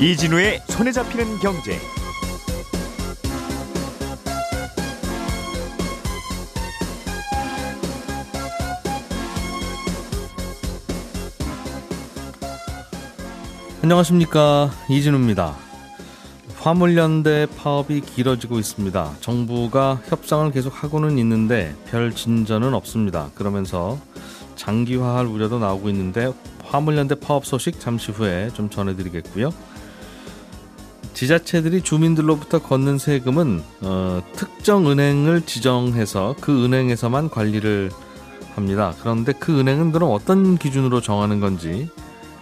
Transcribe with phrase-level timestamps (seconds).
[0.00, 1.78] 이진우의 손에 잡히는 경제.
[13.82, 15.54] 안녕하십니까 이진우입니다.
[16.58, 19.12] 화물연대 파업이 길어지고 있습니다.
[19.20, 23.30] 정부가 협상을 계속 하고는 있는데 별 진전은 없습니다.
[23.36, 23.98] 그러면서
[24.56, 26.32] 장기화할 우려도 나오고 있는데
[26.64, 29.50] 화물연대 파업 소식 잠시 후에 좀 전해드리겠고요.
[31.14, 37.90] 지자체들이 주민들로부터 걷는 세금은 어, 특정 은행을 지정해서 그 은행에서만 관리를
[38.54, 38.94] 합니다.
[39.00, 41.88] 그런데 그 은행은 그럼 어떤 기준으로 정하는 건지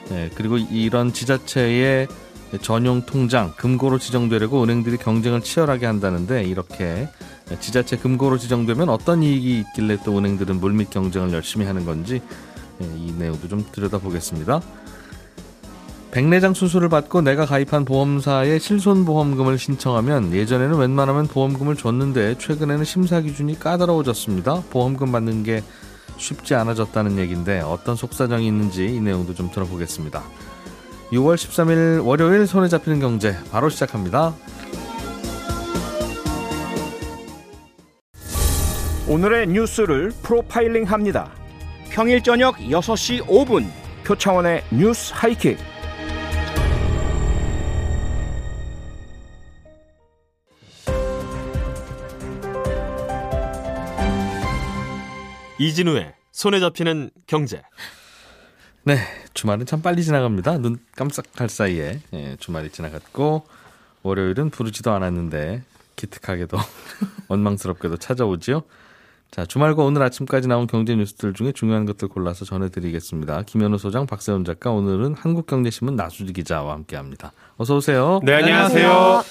[0.09, 2.09] 네, 그리고 이런 지자체의
[2.61, 7.09] 전용 통장 금고로 지정되려고 은행들이 경쟁을 치열하게 한다는데 이렇게
[7.61, 12.21] 지자체 금고로 지정되면 어떤 이익이 있길래 또 은행들은 물밑 경쟁을 열심히 하는 건지
[12.79, 14.61] 네, 이 내용도 좀 들여다보겠습니다.
[16.13, 23.59] 백내장 수술을 받고 내가 가입한 보험사에 실손보험금을 신청하면 예전에는 웬만하면 보험금을 줬는데 최근에는 심사 기준이
[23.59, 24.63] 까다로워졌습니다.
[24.69, 25.63] 보험금 받는 게
[26.19, 30.23] 쉽지 않아졌다는 얘기인데 어떤 속사정이 있는지 이 내용도 좀 들어보겠습니다.
[31.13, 34.35] 6월 13일 월요일 손에 잡히는 경제 바로 시작합니다.
[39.09, 41.31] 오늘의 뉴스를 프로파일링 합니다.
[41.89, 43.67] 평일 저녁 6시 5분
[44.05, 45.72] 표창원의 뉴스 하이킥.
[55.63, 57.63] 이진우의 손에 잡히는 경제.
[58.83, 58.99] 네,
[59.33, 60.59] 주말은 참 빨리 지나갑니다.
[60.59, 63.47] 눈 깜짝할 사이에 예, 주말이 지나갔고
[64.03, 65.63] 월요일은 부르지도 않았는데
[65.95, 66.59] 기특하게도
[67.29, 68.63] 원망스럽게도 찾아오지요.
[69.31, 73.45] 자, 주말과 오늘 아침까지 나온 경제 뉴스들 중에 중요한 것들 골라서 전해드리겠습니다.
[73.45, 77.33] 김현우 소장, 박세훈 작가, 오늘은 한국경제신문 나수지 기자와 함께합니다.
[77.57, 78.21] 어서 오세요.
[78.25, 79.23] 네, 안녕하세요.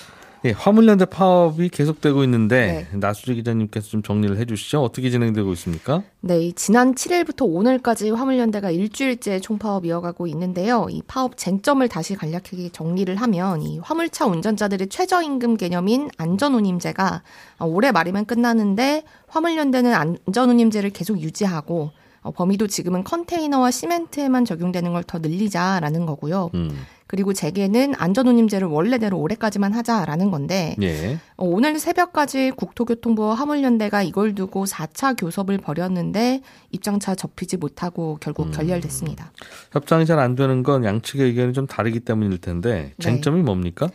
[0.44, 2.97] 예, 화물연대 파업이 계속되고 있는데 네.
[2.97, 4.81] 나수지 기자님께서 좀 정리를 해주시죠.
[4.81, 6.02] 어떻게 진행되고 있습니까?
[6.22, 10.88] 네, 지난 7일부터 오늘까지 화물연대가 일주일째 총파업 이어가고 있는데요.
[10.90, 17.22] 이 파업 쟁점을 다시 간략하게 정리를 하면 이 화물차 운전자들의 최저임금 개념인 안전운임제가
[17.59, 21.91] 올해 말이면 끝나는데 화물연대는 안전운임제를 계속 유지하고
[22.23, 26.52] 어, 범위도 지금은 컨테이너와 시멘트에만 적용되는 걸 더 늘리자라는 거고요.
[26.53, 26.85] 음.
[27.11, 31.16] 그리고 재개는 안전운임제를 원래대로 올해까지만 하자라는 건데 예.
[31.35, 36.41] 어, 오늘 새벽까지 국토교통부와 화물연대가 이걸 두고 4차 교섭을 벌였는데
[36.72, 38.51] 입장차 접히지 못하고 결국 음.
[38.51, 39.33] 결렬됐습니다.
[39.73, 43.03] 협상이 잘 안 되는 건 양측의 의견이 좀 다르기 때문일 텐데 네.
[43.03, 43.43] 쟁점이 네.
[43.43, 43.89] 뭡니까?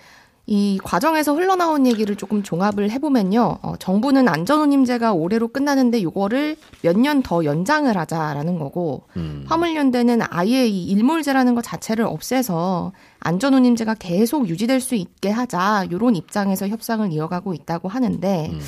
[0.49, 3.59] 이 과정에서 흘러나온 얘기를 조금 종합을 해보면요.
[3.63, 9.45] 어, 정부는 안전운임제가 올해로 끝나는데 이거를 몇 년 더 연장을 하자라는 거고 음.
[9.49, 16.69] 화물연대는 아예 이 일몰제라는 것 자체를 없애서 안전운임제가 계속 유지될 수 있게 하자 이런 입장에서
[16.69, 18.61] 협상을 이어가고 있다고 하는데 음.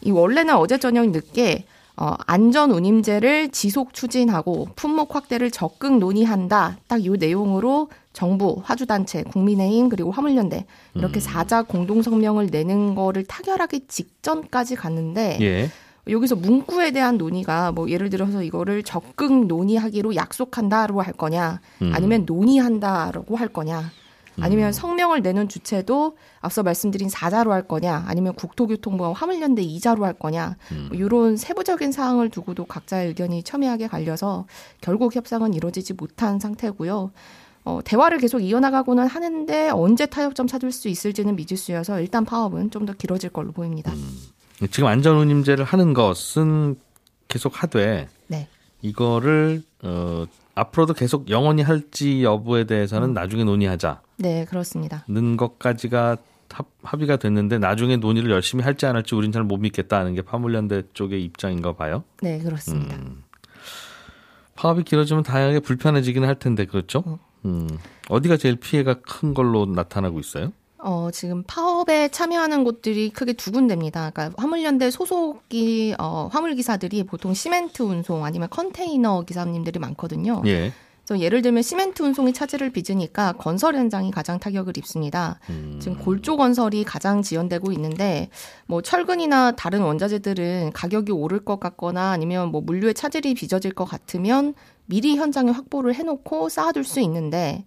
[0.00, 1.66] 이 원래는 어제 저녁 늦게
[1.96, 6.78] 어, 안전 운임제를 지속 추진하고 품목 확대를 적극 논의한다.
[6.86, 11.20] 딱 이 내용으로 정부, 화주단체, 국민의힘 그리고 화물연대 이렇게 음.
[11.20, 15.70] 사자 공동 성명을 내는 거를 타결하기 직전까지 갔는데 예.
[16.10, 21.92] 여기서 문구에 대한 논의가 뭐 예를 들어서 이거를 적극 논의하기로 약속한다로 할 거냐 음.
[21.94, 23.88] 아니면 논의한다라고 할 거냐
[24.40, 24.72] 아니면 음.
[24.72, 30.86] 성명을 내는 주체도 앞서 말씀드린 사자로 할 거냐, 아니면 국토교통부와 화물연대 이자로 할 거냐, 음.
[30.90, 34.46] 뭐 이런 세부적인 사항을 두고도 각자의 의견이 첨예하게 갈려서
[34.80, 37.10] 결국 협상은 이루어지지 못한 상태고요.
[37.64, 42.92] 어, 대화를 계속 이어나가고는 하는데 언제 타협점 찾을 수 있을지는 미지수여서 일단 파업은 좀 더
[42.94, 43.92] 길어질 걸로 보입니다.
[43.92, 44.68] 음.
[44.70, 46.76] 지금 안전운임제를 하는 것은
[47.28, 48.48] 계속 하되 네.
[48.82, 50.24] 이거를 어,
[50.54, 53.14] 앞으로도 계속 영원히 할지 여부에 대해서는 음.
[53.14, 54.00] 나중에 논의하자.
[54.16, 55.04] 네, 그렇습니다.
[55.08, 56.16] 는 것까지가
[56.50, 56.66] 합,
[57.02, 61.22] 의가 됐는데 나중에 논의를 열심히 할지 안 할지 우린 잘 못 믿겠다는 게 파물연대 쪽의
[61.22, 62.02] 입장인가 봐요.
[62.22, 62.96] 네, 그렇습니다.
[62.96, 63.22] 음.
[64.56, 67.02] 파업이 길어지면 다양하게 불편해지기는 할 텐데 그렇죠?
[67.06, 67.18] 어.
[67.44, 67.68] 음.
[68.08, 70.52] 어디가 제일 피해가 큰 걸로 나타나고 있어요?
[70.78, 74.10] 어, 지금 파업에 참여하는 곳들이 크게 두 군데입니다.
[74.10, 80.42] 그러니까 화물연대 소속이 어, 화물 기사들이 보통 시멘트 운송 아니면 컨테이너 기사님들이 많거든요.
[80.46, 80.72] 예.
[81.08, 85.40] 그래서 예를 들면 시멘트 운송이 차질을 빚으니까 건설 현장이 가장 타격을 입습니다.
[85.48, 85.78] 음.
[85.80, 88.28] 지금 골조 건설이 가장 지연되고 있는데
[88.66, 94.54] 뭐 철근이나 다른 원자재들은 가격이 오를 것 같거나 아니면 뭐 물류의 차질이 빚어질 것 같으면
[94.88, 97.64] 미리 현장에 확보를 해놓고 쌓아둘 수 있는데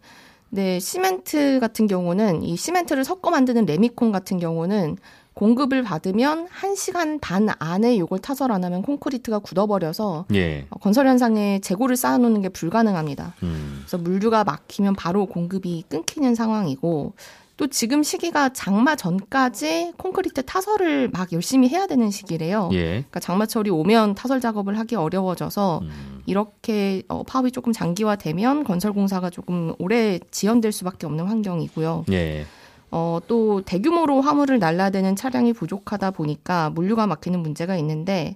[0.50, 4.98] 네, 시멘트 같은 경우는 이 시멘트를 섞어 만드는 레미콘 같은 경우는
[5.34, 10.66] 공급을 받으면 1시간 반 안에 요걸 타설 안 하면 콘크리트가 굳어버려서 예.
[10.70, 13.36] 어, 건설 현장에 재고를 쌓아놓는 게 불가능합니다.
[13.44, 13.78] 음.
[13.80, 17.14] 그래서 물류가 막히면 바로 공급이 끊기는 상황이고
[17.56, 22.70] 또 지금 시기가 장마 전까지 콘크리트 타설을 막 열심히 해야 되는 시기래요.
[22.74, 22.86] 예.
[22.86, 26.11] 그러니까 장마철이 오면 타설 작업을 하기 어려워져서 음.
[26.26, 32.06] 이렇게 어, 파업이 조금 장기화되면 건설 공사가 조금 오래 지연될 수밖에 없는 환경이고요.
[32.12, 32.46] 예.
[32.92, 38.36] 어, 또 대규모로 화물을 날라대는 차량이 부족하다 보니까 물류가 막히는 문제가 있는데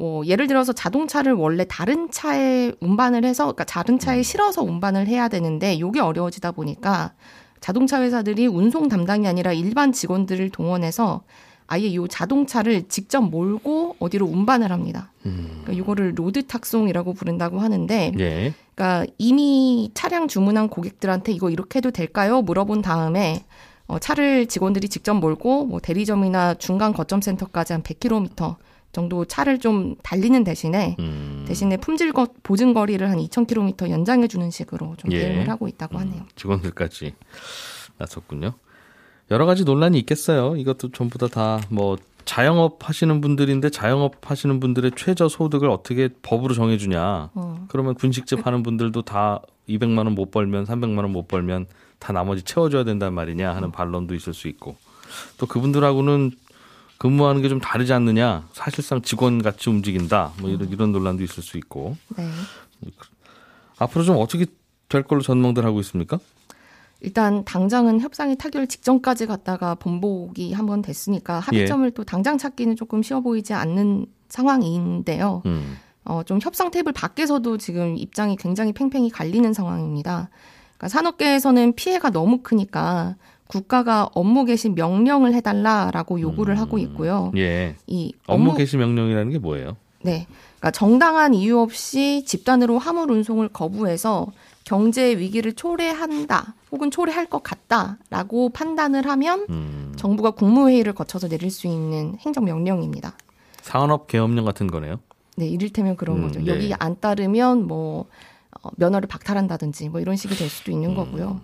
[0.00, 5.28] 어, 예를 들어서 자동차를 원래 다른 차에 운반을 해서 그러니까 다른 차에 실어서 운반을 해야
[5.28, 7.12] 되는데 이게 어려워지다 보니까
[7.60, 11.22] 자동차 회사들이 운송 담당이 아니라 일반 직원들을 동원해서
[11.72, 15.10] 아예 이 자동차를 직접 몰고 어디로 운반을 합니다.
[15.24, 15.62] 음.
[15.62, 18.52] 그러니까 이거를 로드 탁송이라고 부른다고 하는데 예.
[18.74, 22.42] 그러니까 이미 차량 주문한 고객들한테 이거 이렇게 해도 될까요?
[22.42, 23.46] 물어본 다음에
[23.86, 28.56] 어, 차를 직원들이 직접 몰고 뭐 대리점이나 중간 거점 센터까지 한 100km
[28.92, 31.46] 정도 차를 좀 달리는 대신에 음.
[31.48, 35.20] 대신에 품질 거, 보증 거리를 한 2,000km 연장해 주는 식으로 좀 예.
[35.20, 36.26] 대응을 하고 있다고 하네요.
[36.36, 37.14] 직원들까지
[37.96, 38.52] 나섰군요.
[39.32, 40.56] 여러 가지 논란이 있겠어요.
[40.56, 46.54] 이것도 전부 다 다 뭐 자영업 하시는 분들인데 자영업 하시는 분들의 최저 소득을 어떻게 법으로
[46.54, 47.30] 정해주냐.
[47.34, 47.66] 어.
[47.68, 51.66] 그러면 분식집 하는 분들도 다 200만 원 못 벌면 300만 원 못 벌면
[51.98, 54.76] 다 나머지 채워줘야 된단 말이냐 하는 반론도 있을 수 있고
[55.38, 56.30] 또 그분들하고는
[56.98, 61.58] 근무하는 게 좀 다르지 않느냐 사실상 직원 같이 움직인다 뭐 이런 이런 논란도 있을 수
[61.58, 62.28] 있고 네.
[63.78, 64.46] 앞으로 좀 어떻게
[64.88, 66.18] 될 걸로 전망들 하고 있습니까?
[67.02, 73.02] 일단 당장은 협상이 타결 직전까지 갔다가 본복이 한 번 됐으니까 합의점을 또 당장 찾기는 조금
[73.02, 75.42] 쉬워 보이지 않는 상황인데요.
[75.46, 75.76] 음.
[76.04, 80.30] 어, 좀 협상 테이블 밖에서도 지금 입장이 굉장히 팽팽히 갈리는 상황입니다.
[80.76, 83.16] 그러니까 산업계에서는 피해가 너무 크니까
[83.48, 87.32] 국가가 업무 개시 명령을 해달라라고 요구를 하고 있고요.
[87.36, 87.76] 예.
[87.86, 89.76] 이 업무 개시 명령이라는 게 뭐예요?
[90.02, 90.26] 네.
[90.56, 94.26] 그러니까 정당한 이유 없이 집단으로 화물 운송을 거부해서
[94.64, 99.92] 경제 위기를 초래한다 혹은 초래할 것 같다라고 판단을 하면 음.
[99.96, 103.14] 정부가 국무회의를 거쳐서 내릴 수 있는 행정명령입니다.
[103.60, 105.00] 산업 계엄령 같은 거네요.
[105.36, 106.40] 네, 이를테면 그런 음, 거죠.
[106.40, 106.46] 네.
[106.46, 108.06] 여기 안 따르면 뭐
[108.62, 110.94] 어, 면허를 박탈한다든지 뭐 이런 식이 될 수도 있는 음.
[110.96, 111.40] 거고요.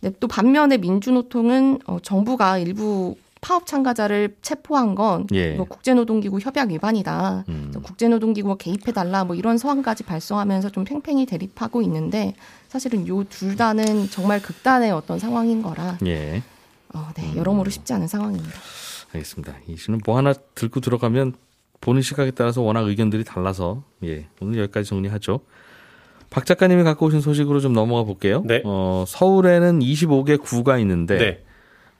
[0.00, 5.54] 근데 또 반면에 민주노총은 어, 정부가 일부 파업 참가자를 체포한 건 예.
[5.54, 7.44] 이거 국제노동기구 협약 위반이다.
[7.48, 7.72] 음.
[7.82, 12.34] 국제노동기구가 개입해달라 뭐 이런 서한까지 발송하면서 좀 팽팽히 대립하고 있는데
[12.68, 16.42] 사실은 요 둘 다는 정말 극단의 어떤 상황인 거라 예.
[16.92, 18.54] 어, 네, 여러모로 쉽지 않은 상황입니다.
[19.14, 19.54] 알겠습니다.
[19.68, 21.34] 이 씨는 뭐 하나 들고 들어가면
[21.80, 25.40] 보는 시각에 따라서 워낙 의견들이 달라서 예 오늘 여기까지 정리하죠.
[26.28, 28.42] 박 작가님이 갖고 오신 소식으로 좀 넘어가 볼게요.
[28.44, 28.62] 네.
[28.64, 31.44] 어, 서울에는 25개 구가 있는데 네.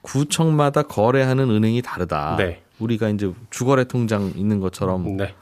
[0.01, 2.35] 구청마다 거래하는 은행이 다르다.
[2.37, 2.61] 네.
[2.79, 5.33] 우리가 이제 주거래 통장 있는 것처럼 네.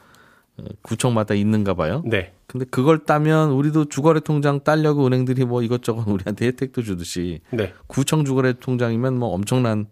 [0.82, 2.02] 구청마다 있는가 봐요.
[2.04, 2.32] 네.
[2.46, 7.72] 근데 그걸 따면 우리도 주거래 통장 따려고 은행들이 뭐 이것저것 우리한테 혜택도 주듯이 네.
[7.86, 9.86] 구청 주거래 통장이면 뭐 엄청난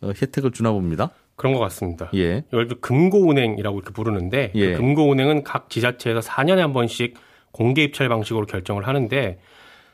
[0.00, 1.10] 어, 혜택을 주나 봅니다.
[1.36, 2.10] 그런 것 같습니다.
[2.14, 2.44] 예.
[2.48, 4.72] 이걸 또 금고은행이라고 이렇게 부르는데 예.
[4.72, 7.14] 그 금고은행은 각 지자체에서 4년에 한 번씩
[7.52, 9.38] 공개 입찰 방식으로 결정을 하는데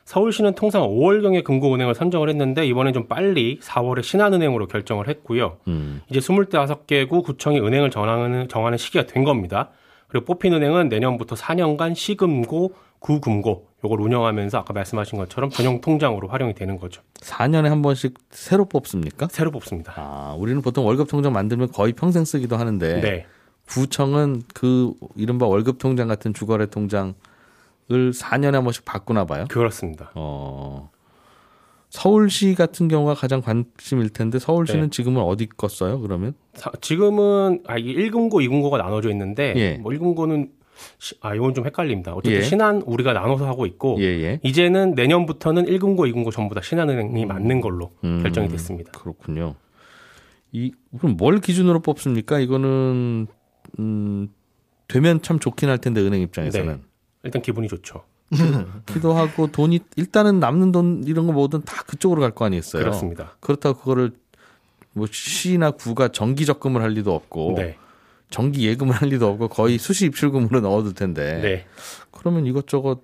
[0.07, 5.57] 서울시는 통상 5월경에 금고은행을 선정을 했는데 이번엔 좀 빨리 4월에 신한은행으로 결정을 했고요.
[5.67, 6.01] 음.
[6.09, 9.69] 이제 25개 구 구청이 은행을 정하는, 정하는 시기가 된 겁니다.
[10.07, 16.53] 그리고 뽑힌 은행은 내년부터 4년간 시금고, 구금고 요걸 운영하면서 아까 말씀하신 것처럼 전용 통장으로 활용이
[16.53, 17.01] 되는 거죠.
[17.15, 19.27] 4년에 한 번씩 새로 뽑습니까?
[19.29, 19.93] 새로 뽑습니다.
[19.97, 23.25] 아, 우리는 보통 월급 통장 만들면 거의 평생 쓰기도 하는데 네.
[23.67, 27.13] 구청은 그 이른바 월급 통장 같은 주거래 통장
[27.91, 29.45] 을 4년에 한 번씩 바꾸나 봐요.
[29.49, 30.11] 그렇습니다.
[30.15, 30.89] 어.
[31.89, 34.89] 서울시 같은 경우가 가장 관심일 텐데 서울시는 네.
[34.89, 36.01] 지금은 어디 거 써요?
[36.01, 36.33] 그러면?
[36.53, 39.73] 사- 지금은 아 이게 1금고, 2금고가 나눠져 있는데 예.
[39.77, 40.49] 뭐 1금고는
[40.99, 42.13] 시- 아 이건 좀 헷갈립니다.
[42.13, 42.43] 어쨌든 예.
[42.43, 44.39] 신한 우리가 나눠서 하고 있고 예, 예.
[44.43, 48.91] 이제는 내년부터는 1금고, 2금고 전부 다 신한은행이 맞는 걸로 음, 결정이 됐습니다.
[48.91, 49.55] 그렇군요.
[50.51, 52.39] 이 그럼 뭘 기준으로 뽑습니까?
[52.39, 53.27] 이거는
[53.79, 54.27] 음
[54.89, 56.81] 되면 참 좋긴 할 텐데 은행 입장에서는 네.
[57.27, 58.03] 일단 기분이 좋죠.
[58.87, 62.81] 기도 하고 돈이 일단은 남는 돈 이런 거 뭐든 다 그쪽으로 갈 거 아니겠어요.
[62.83, 63.35] 그렇습니다.
[63.39, 64.11] 그렇다고 그거를
[64.93, 67.77] 뭐 시나 구가 정기 적금을 할 리도 없고 네.
[68.29, 71.65] 정기 예금을 할 리도 없고 거의 수시 입출금으로 넣어둘 텐데 네.
[72.11, 73.01] 그러면 이것저것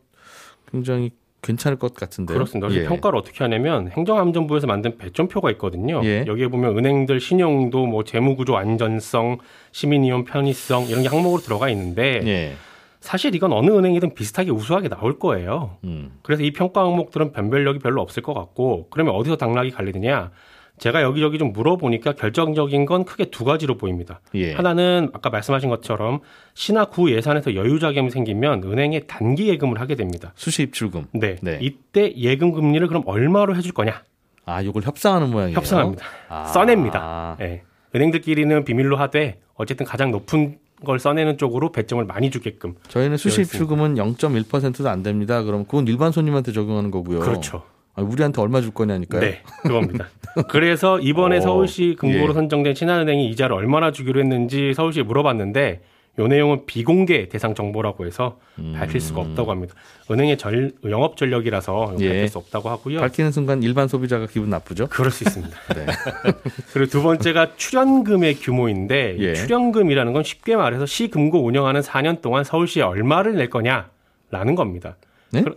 [0.71, 1.11] 굉장히
[1.41, 2.35] 괜찮을 것 같은데요.
[2.37, 2.71] 그렇습니다.
[2.73, 2.85] 예.
[2.85, 6.01] 평가를 어떻게 하냐면 행정안전부에서 만든 배점표가 있거든요.
[6.03, 6.23] 예.
[6.27, 9.37] 여기에 보면 은행들 신용도 뭐 재무구조 안전성,
[9.71, 12.55] 시민이용 편의성 이런 게 항목으로 들어가 있는데 예.
[13.03, 15.75] 사실 이건 어느 은행이든 비슷하게 우수하게 나올 거예요.
[15.83, 16.13] 음.
[16.21, 20.31] 그래서 이 평가 항목들은 변별력이 별로 없을 것 같고 그러면 어디서 당락이 갈리느냐?
[20.77, 24.21] 제가 여기저기 좀 물어보니까 결정적인 건 크게 두 가지로 보입니다.
[24.35, 24.53] 예.
[24.53, 26.21] 하나는 아까 말씀하신 것처럼
[26.53, 30.31] 시나 구 예산에서 여유 자금이 생기면 은행에 단기 예금을 하게 됩니다.
[30.35, 31.07] 수시 입출금.
[31.11, 31.35] 네.
[31.41, 31.59] 네.
[31.61, 34.01] 이때 예금 금리를 그럼 얼마로 해줄 거냐?
[34.45, 35.57] 아, 이걸 협상하는 모양이에요.
[35.57, 36.05] 협상합니다.
[36.29, 36.45] 아.
[36.45, 37.35] 써냅니다.
[37.41, 37.63] 예.
[37.93, 42.75] 은행들끼리는 비밀로 하되 어쨌든 가장 높은 걸 써내는 쪽으로 배점을 많이 주게끔.
[42.87, 43.41] 저희는 수시.
[43.41, 45.43] 입출금은 0.1%도 안 됩니다.
[45.43, 47.19] 그럼 그건 일반 손님한테 적용하는 거고요.
[47.19, 47.63] 그렇죠.
[47.95, 49.21] 아, 우리한테 얼마 줄 거냐니까요.
[49.21, 50.07] 네, 그겁니다.
[50.49, 52.33] 그래서 이번에 어, 서울시 금고로 예.
[52.33, 55.81] 선정된 신한은행이 이자를 얼마나 주기로 했는지 서울시에 물어봤는데
[56.19, 58.39] 요 내용은 비공개 대상 정보라고 해서
[58.75, 59.73] 밝힐 수가 없다고 합니다.
[60.11, 62.07] 은행의 전, 영업 전력이라서 예.
[62.09, 62.99] 밝힐 수 없다고 하고요.
[62.99, 64.87] 밝히는 순간 일반 소비자가 기분 나쁘죠?
[64.87, 65.57] 그럴 수 있습니다.
[65.73, 65.85] 네.
[66.71, 69.33] 그리고 두 번째가 출연금의 규모인데 이 예.
[69.33, 74.97] 출연금이라는 건 쉽게 말해서 시 금고 운영하는 4년 동안 서울시에 얼마를 낼 거냐라는 겁니다.
[75.31, 75.41] 네?
[75.41, 75.55] 그러-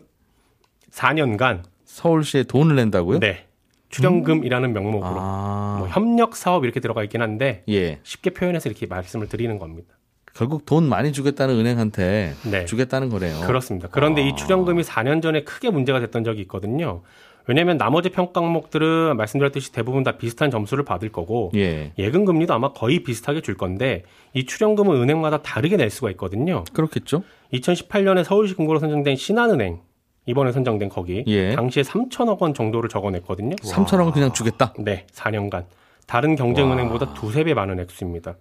[0.91, 3.19] 4년간 서울시에 돈을 낸다고요?
[3.21, 3.47] 네
[3.91, 5.77] 출연금이라는 명목으로 아.
[5.81, 7.99] 뭐 협력 사업 이렇게 들어가 있긴 한데 예.
[8.03, 9.96] 쉽게 표현해서 이렇게 말씀을 드리는 겁니다.
[10.37, 12.65] 결국 돈 많이 주겠다는 은행한테 네.
[12.67, 13.41] 주겠다는 거네요.
[13.47, 13.89] 그렇습니다.
[13.91, 14.27] 그런데 아.
[14.27, 17.03] 이 출연금이 4년 전에 크게 문제가 됐던 적이 있거든요.
[17.47, 21.93] 왜냐하면 나머지 평가 항목들은 말씀드렸듯이 대부분 다 비슷한 점수를 받을 거고 예.
[21.97, 24.03] 예금 금리도 아마 거의 비슷하게 줄 건데
[24.35, 26.65] 이 출연금은 은행마다 다르게 낼 수가 있거든요.
[26.73, 27.23] 그렇겠죠?
[27.53, 29.81] 2018년에 서울시 금고로 선정된 신한은행
[30.27, 31.55] 이번에 선정된 거기 예.
[31.55, 33.55] 당시에 3천억 원 정도를 적어냈거든요.
[33.57, 34.75] 3천억은 그냥 주겠다.
[34.81, 35.67] 네, 4년간
[36.07, 38.37] 다른 경쟁은행보다 두세 배 많은 액수입니다.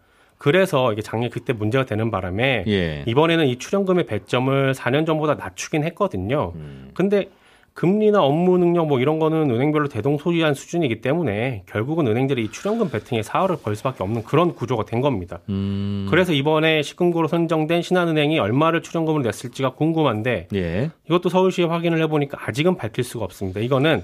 [0.45, 3.03] 그래서 이게 작년 그때 문제가 되는 바람에 예.
[3.07, 6.51] 이번에는 이 출연금의 배점을 4년 전보다 낮추긴 했거든요.
[6.53, 6.91] 음.
[6.93, 7.31] 근데
[7.73, 13.23] 금리나 업무 능력 뭐 이런 거는 은행별로 대동소이한 수준이기 때문에 결국은 은행들이 이 출연금 베팅에
[13.23, 15.39] 사활을 걸 수밖에 없는 그런 구조가 된 겁니다.
[15.49, 16.05] 음.
[16.11, 20.91] 그래서 이번에 시금고로 선정된 신한은행이 얼마를 출연금을 냈을지가 궁금한데 예.
[21.07, 23.61] 이것도 서울시에 확인을 해보니까 아직은 밝힐 수가 없습니다.
[23.61, 24.03] 이거는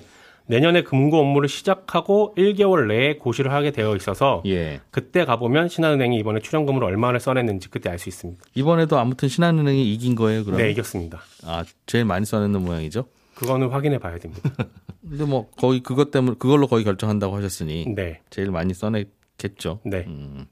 [0.51, 4.81] 내년에 금고 업무를 시작하고 1개월 내에 고시를 하게 되어 있어서 예.
[4.91, 8.43] 그때 가보면 신한은행이 이번에 출연금을 얼마를 써냈는지 그때 알 수 있습니다.
[8.55, 10.57] 이번에도 아무튼 신한은행이 이긴 거예요, 그럼?
[10.59, 11.21] 네, 이겼습니다.
[11.45, 13.05] 아, 제일 많이 써내는 모양이죠?
[13.35, 14.49] 그거는 확인해 봐야 됩니다.
[15.09, 19.79] 근데 뭐 거의 그것 때문에 그걸로 거의 결정한다고 하셨으니 네, 제일 많이 써냈겠죠.
[19.85, 20.45] 네, 음.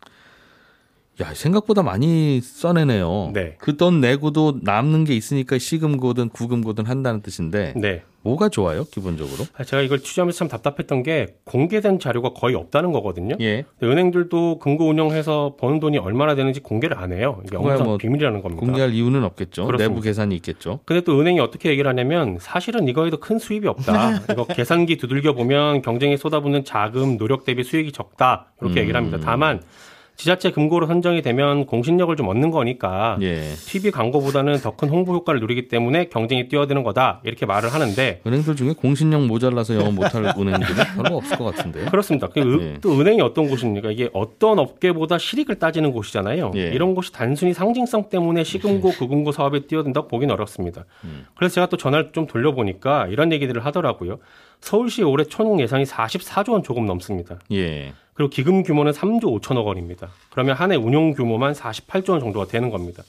[1.22, 3.32] 야, 생각보다 많이 써내네요.
[3.34, 3.58] 네.
[3.60, 8.04] 그 돈 내고도 남는 게 있으니까 시금고든 구금고든 한다는 뜻인데 네.
[8.22, 9.46] 뭐가 좋아요, 기본적으로?
[9.58, 13.36] 아, 제가 이걸 취재하면서 참 답답했던 게 공개된 자료가 거의 없다는 거거든요.
[13.40, 13.64] 예.
[13.82, 17.42] 은행들도 금고 운영해서 버는 돈이 얼마나 되는지 공개를 안 해요.
[17.46, 18.60] 이게 영상 뭐 비밀이라는 겁니다.
[18.60, 19.66] 공개할 이유는 없겠죠.
[19.66, 19.90] 그렇습니다.
[19.90, 20.80] 내부 계산이 있겠죠.
[20.86, 24.22] 근데 또 은행이 어떻게 얘기를 하냐면 사실은 이거에도 큰 수입이 없다.
[24.32, 28.52] 이거 계산기 두들겨 보면 경쟁에 쏟아붓는 자금 노력 대비 수익이 적다.
[28.62, 28.82] 이렇게 음.
[28.82, 29.18] 얘기를 합니다.
[29.24, 29.62] 다만
[30.20, 33.54] 지자체 금고로 선정이 되면 공신력을 좀 얻는 거니까 예.
[33.56, 37.22] TV 광고보다는 더 큰 홍보 효과를 누리기 때문에 경쟁이 뛰어드는 거다.
[37.24, 41.86] 이렇게 말을 하는데 은행들 중에 공신력 모자라서 영업 못할 은행들은 별로 없을 것 같은데.
[41.86, 42.28] 그렇습니다.
[42.28, 42.78] 그 은- 예.
[42.82, 43.92] 또 은행이 어떤 곳입니까?
[43.92, 46.52] 이게 어떤 업계보다 실익을 따지는 곳이잖아요.
[46.56, 46.64] 예.
[46.74, 50.84] 이런 곳이 단순히 상징성 때문에 시금고, 구금고 사업에 뛰어든다고 보긴 어렵습니다.
[51.06, 51.26] 음.
[51.38, 54.20] 그래서 제가 또 전화를 좀 돌려보니까 이런 얘기들을 하더라고요.
[54.60, 57.40] 서울시 올해 총 예산이 44조 원 조금 넘습니다.
[57.54, 57.94] 예.
[58.20, 60.10] 그리고 기금 규모는 3조 5천억 원입니다.
[60.30, 63.02] 그러면 한 해 운용 규모만 48조 원 정도가 되는 겁니다.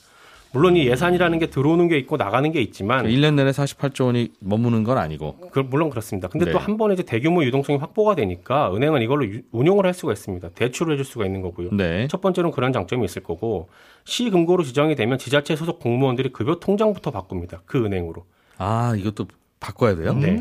[0.52, 4.84] 물론 이 예산이라는 게 들어오는 게 있고 나가는 게 있지만 1년 내내 48조 원이 머무는
[4.84, 5.50] 건 아니고.
[5.50, 6.28] 그, 물론 그렇습니다.
[6.28, 6.52] 근데 네.
[6.52, 10.50] 또한 번에 이제 대규모 유동성이 확보가 되니까 은행은 이걸로 유- 운용을 할 수가 있습니다.
[10.50, 11.70] 대출을 해줄 수가 있는 거고요.
[11.72, 12.06] 네.
[12.06, 13.68] 첫 번째로는 그런 장점이 있을 거고
[14.04, 17.62] 시 금고로 지정이 되면 지자체 소속 공무원들이 급여 통장부터 바꿉니다.
[17.66, 18.24] 그 은행으로.
[18.58, 19.26] 아, 이것도
[19.58, 20.14] 바꿔야 돼요?
[20.14, 20.38] 네.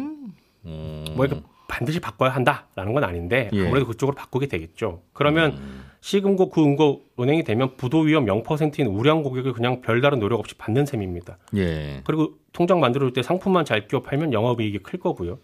[0.65, 1.05] 음.
[1.15, 1.38] 뭐 이거
[1.79, 3.65] 반드시 바꿔야 한다라는 건 아닌데 예.
[3.65, 5.01] 아무래도 그쪽으로 바꾸게 되겠죠.
[5.13, 5.86] 그러면 음.
[6.01, 11.38] 시금고 구금고 은행이 되면 부도 위험 0%인 우량 고객을 그냥 별다른 노력 없이 받는 셈입니다.
[11.55, 12.01] 예.
[12.03, 15.39] 그리고 통장 만들어줄 때 상품만 잘 끼워 팔면 영업이익이 클 거고요.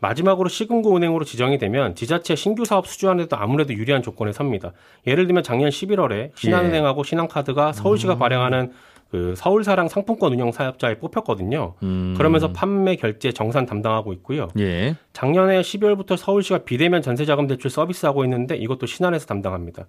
[0.00, 4.72] 마지막으로 시금고 은행으로 지정이 되면 지자체 신규 사업 수주하는데도 아무래도 유리한 조건에 섭니다.
[5.06, 8.72] 예를 들면 작년 11월에 신한은행하고 신한카드가 서울시가 발행하는
[9.12, 11.74] 그 서울사랑 상품권 운영 사업자에 뽑혔거든요.
[11.82, 12.14] 음.
[12.16, 14.48] 그러면서 판매 결제 정산 담당하고 있고요.
[14.58, 14.96] 예.
[15.12, 19.84] 작년에 12월부터 서울시가 비대면 전세자금 대출 서비스하고 있는데 이것도 신한에서 담당합니다.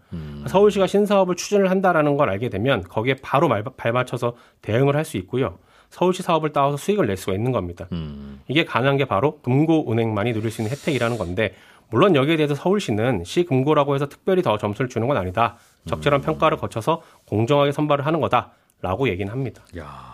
[0.48, 5.58] 서울시가 신사업을 추진을 한다라는 걸 알게 되면 거기에 바로 말, 발맞춰서 대응을 할 수 있고요.
[5.90, 7.88] 서울시 사업을 따와서 수익을 낼 수가 있는 겁니다.
[7.94, 8.42] 음.
[8.50, 11.54] 이게 가능한 게 바로 금고은행만이 누릴 수 있는 혜택이라는 건데
[11.90, 15.56] 물론 여기에 대해서 서울시는 시금고라고 해서 특별히 더 점수를 주는 건 아니다.
[15.86, 18.52] 적절한 평가를 거쳐서 공정하게 선발을 하는 거다
[18.84, 19.64] 라고 얘기는 합니다.
[19.78, 20.14] 야.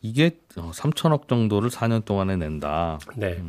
[0.00, 3.00] 이게 3천억 정도를 4년 동안에 낸다.
[3.16, 3.42] 네.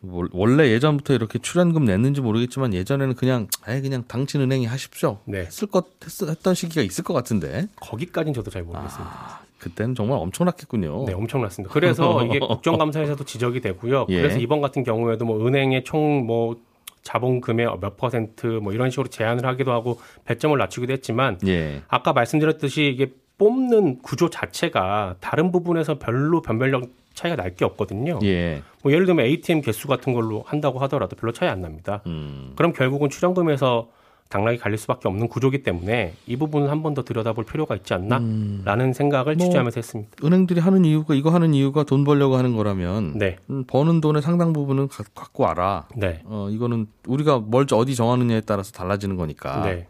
[0.00, 5.18] 월- 원래 예전부터 이렇게 출연금 냈는지 모르겠지만 예전에는 그냥 에 그냥 당신 은행이 하십시오.
[5.26, 5.40] 네.
[5.40, 7.66] 했을 것 했, 했던 시기가 있을 것 같은데.
[7.76, 9.10] 거기까지는 저도 잘 모르겠습니다.
[9.14, 11.04] 아, 그때는 정말 엄청났겠군요.
[11.06, 11.72] 네, 엄청났습니다.
[11.72, 14.06] 그래서 이게 국정감사에서도 지적이 되고요.
[14.08, 14.22] 예.
[14.22, 16.56] 그래서 이번 같은 경우에도 뭐 은행의 총뭐
[17.04, 21.82] 자본금의 몇 퍼센트 뭐 이런 식으로 제한을 하기도 하고 배점을 낮추기도 했지만 예.
[21.88, 28.18] 아까 말씀드렸듯이 이게 뽑는 구조 자체가 다른 부분에서 별로 변별력 차이가 날 게 없거든요.
[28.24, 28.62] 예.
[28.82, 32.02] 뭐 예를 들면 ATM 개수 같은 걸로 한다고 하더라도 별로 차이 안 납니다.
[32.06, 32.52] 음.
[32.56, 33.88] 그럼 결국은 출연금에서
[34.28, 39.36] 당락이 갈릴 수밖에 없는 구조기 때문에 이 부분은 한번 더 들여다볼 필요가 있지 않나라는 생각을
[39.36, 40.10] 뭐 취재하면서 했습니다.
[40.24, 44.52] 은행들이 하는 이유가 이거 하는 이유가 돈 벌려고 하는 거라면 네, 음, 버는 돈의 상당
[44.52, 45.86] 부분은 가- 갖고 와라.
[45.96, 49.86] 네, 어 이거는 우리가 뭘 어디 정하느냐에 따라서 달라지는 거니까 네.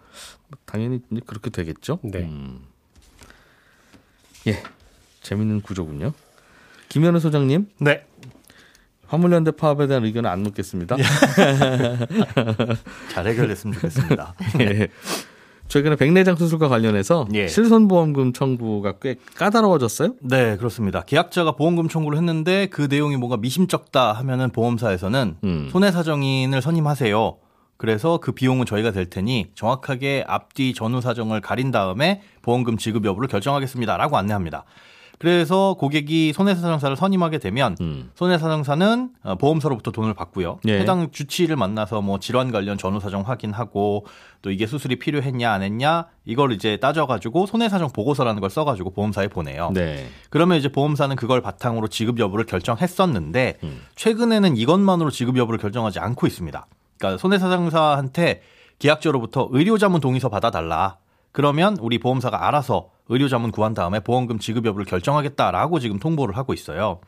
[0.67, 1.99] 당연히 이제 그렇게 되겠죠.
[2.03, 2.21] 네.
[2.25, 2.61] 음.
[4.47, 4.62] 예,
[5.23, 6.12] 재밌는 구조군요.
[6.91, 8.05] 김현우 소장님, 네.
[9.14, 10.97] 화물연대 파업에 대한 의견은 안 묻겠습니다.
[13.12, 14.35] 잘 해결됐으면 좋겠습니다.
[14.61, 14.88] 예.
[15.68, 17.49] 최근에 백내장 수술과 관련해서 예.
[17.49, 20.14] 실손보험금 청구가 꽤 까다로워졌어요.
[20.21, 21.02] 네, 그렇습니다.
[21.02, 25.68] 계약자가 보험금 청구를 했는데 그 내용이 뭔가 미심쩍다 하면은 보험사에서는 음.
[25.71, 27.37] 손해사정인을 선임하세요.
[27.76, 33.28] 그래서 그 비용은 저희가 될 테니 정확하게 앞뒤 전후 사정을 가린 다음에 보험금 지급 여부를
[33.28, 34.64] 결정하겠습니다라고 안내합니다.
[35.18, 38.11] 그래서 고객이 손해사정사를 선임하게 되면 음.
[38.14, 40.59] 손해사정사는 어, 보험사로부터 돈을 받고요.
[40.66, 40.80] 예.
[40.80, 44.06] 해당 주치의를 만나서 뭐 질환 관련 전후 사정 확인하고
[44.42, 49.71] 또 이게 수술이 필요했냐 안 했냐 이걸 이제 따져가지고 손해사정 보고서라는 걸 써가지고 보험사에 보내요.
[49.73, 50.06] 네.
[50.30, 53.83] 그러면 이제 보험사는 그걸 바탕으로 지급 여부를 결정했었는데 음.
[53.97, 56.66] 최근에는 이것만으로 지급 여부를 결정하지 않고 있습니다.
[56.99, 58.42] 그러니까 손해사정사한테
[58.78, 60.97] 계약자로부터 의료자문 동의서 받아달라.
[61.35, 66.55] 그러면 우리 보험사가 알아서 의료 자문 구한 다음에 보험금 지급 여부를 결정하겠다라고 지금 통보를 하고
[66.55, 67.00] 있어요.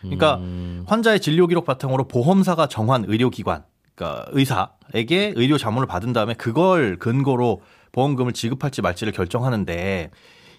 [0.00, 0.84] 그러니까 음.
[0.86, 3.64] 환자의 진료 기록 바탕으로 보험사가 정한 의료기관,
[3.96, 10.10] 그러니까 의사에게 의료 자문을 받은 다음에 그걸 근거로 보험금을 지급할지 말지를 결정하는데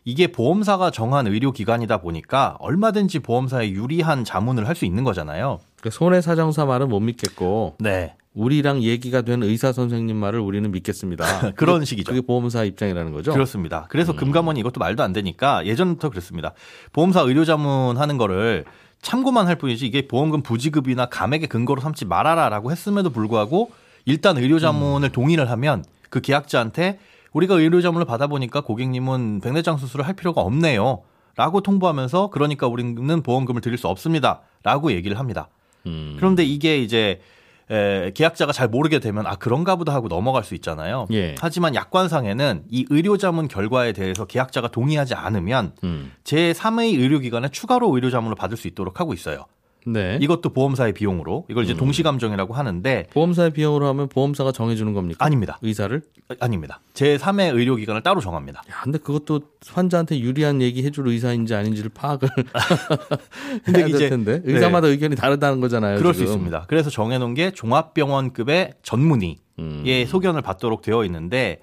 [0.04, 5.60] 이게 보험사가 정한 의료기관이다 보니까 얼마든지 보험사에 유리한 자문을 할 수 있는 거잖아요.
[5.82, 8.16] 그 손해 사정사 말은 못 믿겠고 네.
[8.36, 11.24] 우리랑 얘기가 된 의사 선생님 말을 우리는 믿겠습니다.
[11.56, 12.10] 그런 그게- 식이죠.
[12.12, 13.32] 그게 보험사 입장이라는 거죠.
[13.34, 13.86] 그렇습니다.
[13.90, 14.18] 그래서 음.
[14.18, 16.54] 금감원이 이것도 말도 안 되니까 예전부터 그랬습니다.
[16.92, 18.66] 보험사 의료자문 하는 거를
[19.02, 23.72] 참고만 할 뿐이지 이게 보험금 부지급이나 감액의 근거로 삼지 말아라라고 했음에도 불구하고
[24.06, 27.00] 일단 의료자문을 동의를 하면 그 계약자한테
[27.34, 31.02] 우리가 의료자문을 받아보니까 고객님은 백내장 수술을 할 필요가 없네요.
[31.38, 34.42] 라고 통보하면서 그러니까 우리는 보험금을 드릴 수 없습니다.
[34.64, 35.50] 라고 얘기를 합니다.
[35.86, 36.16] 음.
[36.18, 37.20] 그런데 이게 이제
[37.72, 41.08] 에, 계약자가 잘 모르게 되면 아 그런가 보다 하고 넘어갈 수 있잖아요.
[41.12, 41.36] 예.
[41.40, 46.12] 하지만 약관상에는 이 의료자문 결과에 대해서 계약자가 동의하지 않으면 음.
[46.24, 49.46] 제3의 의료기관에 추가로 의료자문을 받을 수 있도록 하고 있어요.
[49.86, 50.18] 네.
[50.22, 51.78] 이것도 보험사의 비용으로 이걸 이제 음.
[51.78, 55.24] 동시감정이라고 하는데 보험사의 비용으로 하면 보험사가 정해주는 겁니까?
[55.24, 55.60] 아닙니다.
[55.62, 56.02] 의사를?
[56.30, 56.80] 아, 아닙니다.
[56.94, 58.64] 제3의 의료기관을 따로 정합니다.
[58.70, 62.30] 야, 근데 그것도 환자한테 유리한 얘기 해줄 의사인지 아닌지를 파악을
[63.64, 66.00] 근데 해야 될 이제 텐데 의사마다 의견이 다르다는 거잖아요.
[66.00, 66.34] 그럴 수 지금.
[66.34, 66.66] 있습니다.
[66.68, 69.84] 그래서 정해놓은 게 종합병원급의 전문의 음.
[69.86, 71.62] 의 소견을 받도록 되어 있는데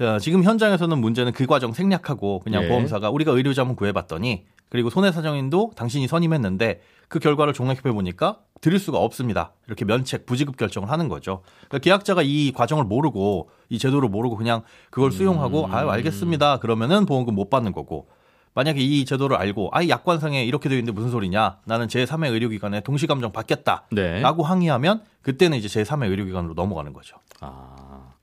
[0.00, 2.68] 어, 지금 현장에서는 문제는 그 과정 생략하고 그냥 예.
[2.68, 9.52] 보험사가 우리가 의료자문 구해봤더니 그리고 손해사정인도 당신이 선임했는데 그 결과를 종합해 보니까 드릴 수가 없습니다.
[9.66, 11.42] 이렇게 면책 부지급 결정을 하는 거죠.
[11.68, 16.58] 그러니까 계약자가 이 과정을 모르고 이 제도를 모르고 그냥 그걸 수용하고 아유 알겠습니다.
[16.58, 18.08] 그러면은 보험금 못 받는 거고
[18.54, 23.32] 만약에 이 제도를 알고 아이 약관상에 이렇게 되어 있는데 무슨 소리냐 나는 제3의 의료기관에 동시감정
[23.32, 24.20] 받겠다 네.
[24.20, 27.16] 라고 항의하면 그때는 이제 제3의 의료기관으로 넘어가는 거죠.
[27.40, 28.14] 아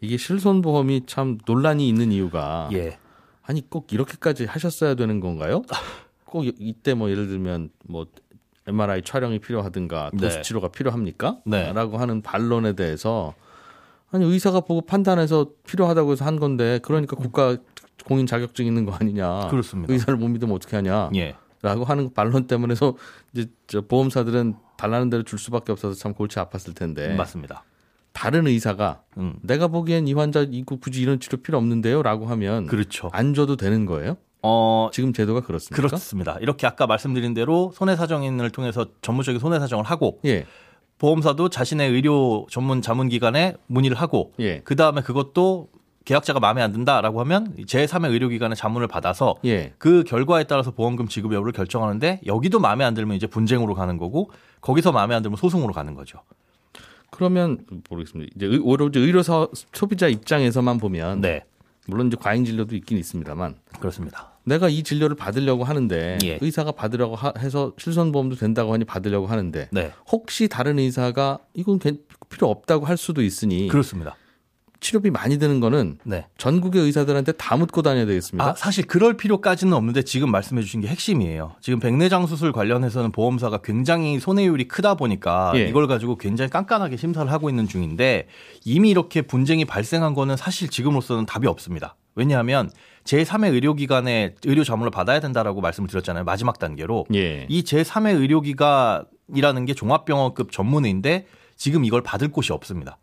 [0.00, 2.98] 이게 실손보험이 참 논란이 있는 이유가 예.
[3.42, 5.62] 아니 꼭 이렇게까지 하셨어야 되는 건가요?
[6.32, 8.06] 꼭 이- 이때 뭐 예를 들면 뭐
[8.66, 10.18] MRI 촬영이 필요하든가 네.
[10.22, 11.40] 도수 치료가 필요합니까?
[11.44, 11.72] 네.
[11.74, 13.34] 라고 하는 반론에 대해서
[14.10, 17.56] 아니 의사가 보고 판단해서 필요하다고 해서 한 건데 그러니까 국가
[18.06, 19.48] 공인 자격증 있는 거 아니냐?
[19.48, 19.92] 그렇습니다.
[19.92, 21.10] 의사를 못 믿으면 어떻게 하냐?
[21.16, 21.36] 예.
[21.60, 22.96] 라고 하는 반론 때문에서
[23.34, 27.64] 이제 저 보험사들은 달라는 대로 줄 수밖에 없어서 참 골치 아팠을 텐데 맞습니다.
[28.12, 29.34] 다른 의사가 음.
[29.42, 33.10] 내가 보기엔 이 환자 이거 굳이 이런 치료 필요 없는데요라고 하면 그렇죠.
[33.12, 34.16] 안 줘도 되는 거예요?
[34.42, 35.76] 어, 지금 제도가 그렇습니까?
[35.88, 36.36] 그렇습니다.
[36.40, 40.46] 이렇게 아까 말씀드린 대로 손해사정인을 통해서 전문적인 손해사정을 하고 예.
[40.98, 44.60] 보험사도 자신의 의료 전문 자문기관에 문의를 하고 예.
[44.60, 45.68] 그 다음에 그것도
[46.04, 49.72] 계약자가 마음에 안 든다라고 하면 제3의 의료기관의 자문을 받아서 예.
[49.78, 54.30] 그 결과에 따라서 보험금 지급 여부를 결정하는데 여기도 마음에 안 들면 이제 분쟁으로 가는 거고
[54.60, 56.18] 거기서 마음에 안 들면 소송으로 가는 거죠.
[57.10, 58.32] 그러면 모르겠습니다.
[58.36, 61.44] 이제 의- 오로지 의료 사- 소비자 입장에서만 보면 네,
[61.86, 64.31] 물론 이제 과잉 진료도 있긴 있습니다만 그렇습니다.
[64.44, 66.38] 내가 이 진료를 받으려고 하는데 예.
[66.40, 72.00] 의사가 받으려고 하- 해서 실손보험도 된다고 하니 받으려고 하는데 네, 혹시 다른 의사가 이건 괜-
[72.28, 74.16] 필요 없다고 할 수도 있으니 그렇습니다.
[74.80, 76.26] 치료비 많이 드는 거는 네.
[76.38, 78.44] 전국의 의사들한테 다 묻고 다녀야 되겠습니다.
[78.44, 81.54] 아, 사실 그럴 필요까지는 없는데 지금 말씀해 주신 게 핵심이에요.
[81.60, 85.68] 지금 백내장 수술 관련해서는 보험사가 굉장히 손해율이 크다 보니까 예.
[85.68, 88.26] 이걸 가지고 굉장히 깐깐하게 심사를 하고 있는 중인데
[88.64, 91.94] 이미 이렇게 분쟁이 발생한 거는 사실 지금으로서는 답이 없습니다.
[92.16, 92.68] 왜냐하면
[93.04, 96.24] 제3의 의료기관에 의료 자문을 받아야 된다라고 말씀을 드렸잖아요.
[96.24, 97.06] 마지막 단계로.
[97.14, 97.46] 예.
[97.48, 102.98] 이 제3의 의료기관이라는 게 종합병원급 전문의인데 지금 이걸 받을 곳이 없습니다.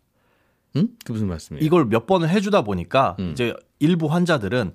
[0.76, 0.88] 응?
[1.04, 1.64] 그 무슨 말씀이에요?
[1.64, 3.30] 이걸 몇 번을 해주다 보니까 음.
[3.32, 4.72] 이제 일부 환자들은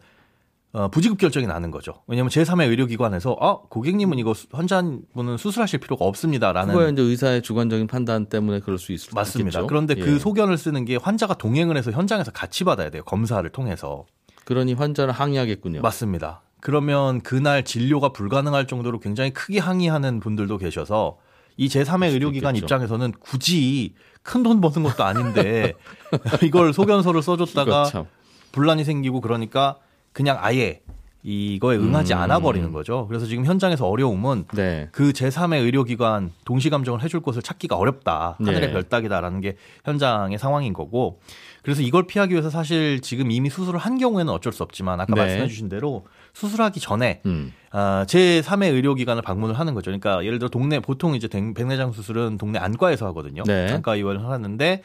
[0.74, 2.04] 어, 부지급 결정이 나는 거죠.
[2.06, 7.88] 왜냐하면 제3의 의료기관에서 아 고객님은 이거 수- 환자분은 수술하실 필요가 없습니다라는 그거야 이제 의사의 주관적인
[7.88, 9.60] 판단 때문에 그럴 수 있을 수 맞습니다.
[9.60, 9.68] 있겠죠.
[9.68, 10.02] 그런데 예.
[10.02, 13.04] 그 소견을 쓰는 게 환자가 동행을 해서 현장에서 같이 받아야 돼요.
[13.06, 14.06] 검사를 통해서
[14.45, 15.81] 그러니 환자는 항의하겠군요.
[15.81, 16.41] 맞습니다.
[16.62, 21.17] 그러면 그날 진료가 불가능할 정도로 굉장히 크게 항의하는 분들도 계셔서
[21.58, 22.65] 이 제3의 의료기관 있겠죠.
[22.65, 25.73] 입장에서는 굳이 큰 돈 버는 것도 아닌데
[26.43, 28.05] 이걸 소견서를 써줬다가.
[28.51, 29.77] 분란이 생기고 그러니까
[30.13, 30.81] 그냥 아예
[31.28, 32.20] 이거에 응하지 음.
[32.20, 33.08] 않아 버리는 거죠.
[33.08, 34.90] 그래서 지금 현장에서 어려움은 네.
[34.92, 38.36] 그 제3의 의료기관 동시 감정을 해줄 곳을 찾기가 어렵다.
[38.38, 38.72] 하늘의 네.
[38.72, 41.20] 별따기다라는 게 현장의 상황인 거고.
[41.64, 45.22] 그래서 이걸 피하기 위해서 사실 지금 이미 수술을 한 경우에는 어쩔 수 없지만 아까 네.
[45.22, 47.52] 말씀해 주신 대로 수술하기 전에 음.
[47.72, 49.86] 아, 제3의 의료기관을 방문을 하는 거죠.
[49.86, 53.42] 그러니까 예를 들어 동네 보통 이제 백- 백내장 수술은 동네 안과에서 하거든요.
[53.48, 53.72] 네.
[53.72, 54.84] 안과 의원을 하는데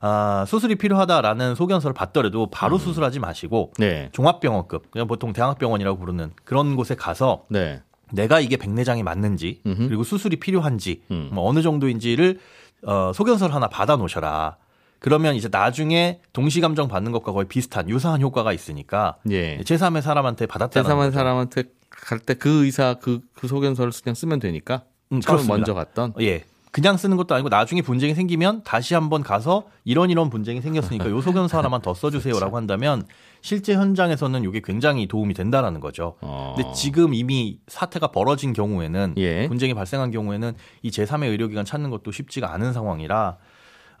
[0.00, 2.78] 아, 수술이 필요하다라는 소견서를 받더라도 바로 음.
[2.78, 4.08] 수술하지 마시고 네.
[4.12, 7.82] 종합병원급 그냥 보통 대학병원이라고 부르는 그런 곳에 가서 네.
[8.12, 9.88] 내가 이게 백내장이 맞는지 음흠.
[9.88, 11.28] 그리고 수술이 필요한지 음.
[11.32, 12.38] 뭐 어느 정도인지를
[12.82, 14.56] 어, 소견서를 하나 받아 놓으셔라.
[15.00, 19.58] 그러면 이제 나중에 동시 감정 받는 것과 거의 비슷한 유사한 효과가 있으니까 예.
[19.58, 21.10] 제3의 사람한테 받았다는 제3한 거죠.
[21.12, 24.82] 사람한테 갈 때 그 의사 그, 그 소견서를 그냥 쓰면 되니까
[25.12, 25.46] 음, 처음.
[25.46, 26.44] 먼저 갔던 예.
[26.72, 31.20] 그냥 쓰는 것도 아니고 나중에 분쟁이 생기면 다시 한번 가서 이런 이런 분쟁이 생겼으니까 요
[31.20, 33.04] 소견서 하나만 더 써주세요라고 한다면
[33.40, 36.16] 실제 현장에서는 이게 굉장히 도움이 된다라는 거죠.
[36.20, 36.54] 어.
[36.56, 39.48] 근데 지금 이미 사태가 벌어진 경우에는 예.
[39.48, 40.52] 분쟁이 발생한 경우에는
[40.82, 43.38] 이 제3의 의료기관 찾는 것도 쉽지가 않은 상황이라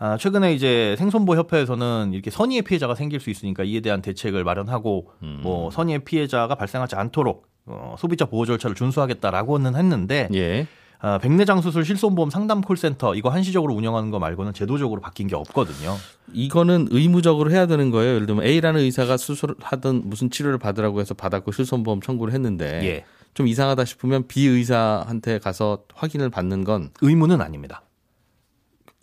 [0.02, 5.10] 아, 최근에 이제 생손보 협회에서는 이렇게 선의의 피해자가 생길 수 있으니까 이에 대한 대책을 마련하고
[5.22, 5.40] 음.
[5.42, 10.66] 뭐 선의의 피해자가 발생하지 않도록 어, 소비자 보호 절차를 준수하겠다라고는 했는데 예.
[11.02, 15.96] 아, 백내장 수술 실손보험 상담 콜센터 이거 한시적으로 운영하는 거 말고는 제도적으로 바뀐 게 없거든요.
[16.32, 18.14] 이거는 의무적으로 해야 되는 거예요.
[18.14, 23.04] 예를 들면 A라는 의사가 수술을 하든 무슨 치료를 받으라고 해서 받았고 실손보험 청구를 했는데 예.
[23.32, 27.82] 좀 이상하다 싶으면 B 의사한테 가서 확인을 받는 건 의무는 아닙니다.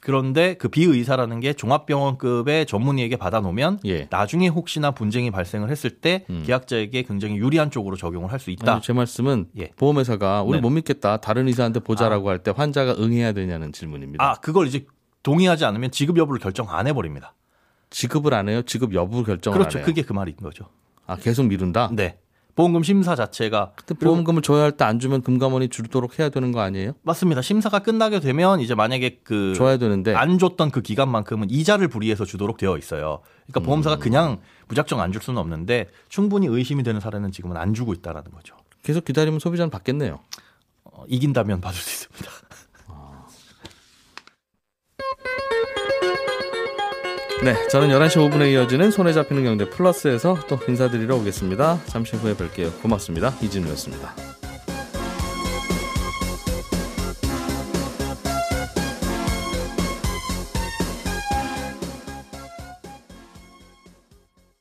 [0.01, 4.07] 그런데 그 비의사라는 게 종합병원급의 전문의에게 받아놓으면 예.
[4.09, 6.43] 나중에 혹시나 분쟁이 발생을 했을 때 음.
[6.45, 8.73] 계약자에게 굉장히 유리한 쪽으로 적용을 할 수 있다.
[8.73, 9.71] 아니, 제 말씀은 예.
[9.75, 10.61] 보험회사가 우리 네.
[10.61, 14.23] 못 믿겠다 다른 의사한테 보자라고 할때 환자가 응해야 되냐는 질문입니다.
[14.23, 14.85] 아 그걸 이제
[15.23, 17.33] 동의하지 않으면 지급 여부를 결정 안 해버립니다.
[17.89, 18.61] 지급을 안 해요?
[18.61, 19.79] 지급 여부 결정을 그렇죠.
[19.79, 19.85] 안 해요?
[19.85, 20.65] 그게 그 말인 거죠.
[21.07, 21.89] 아 계속 미룬다?
[21.91, 22.19] 네.
[22.57, 26.59] 보험금 심사 자체가 근데 보험금을 줘야 할 때 안 주면 금감원이 주도록 해야 되는 거
[26.59, 26.93] 아니에요?
[27.03, 27.41] 맞습니다.
[27.41, 32.57] 심사가 끝나게 되면 이제 만약에 그 줘야 되는데 안 줬던 그 기간만큼은 이자를 불이해서 주도록
[32.57, 33.19] 되어 있어요.
[33.45, 37.93] 그러니까 보험사가 그냥 무작정 안 줄 수는 없는데 충분히 의심이 되는 사례는 지금은 안 주고
[37.93, 38.55] 있다라는 거죠.
[38.83, 40.19] 계속 기다리면 소비자는 받겠네요.
[40.83, 42.31] 어, 이긴다면 받을 수 있습니다.
[47.47, 51.79] 네, 저는 11시 5분에 이어지는 손에 잡히는 경제 플러스에서 또 인사드리러 오겠습니다.
[51.85, 52.81] 잠시 후에 뵐게요.
[52.81, 53.33] 고맙습니다.
[53.41, 54.13] 이진우였습니다.